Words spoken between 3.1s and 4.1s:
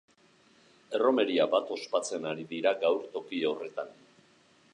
toki horretan.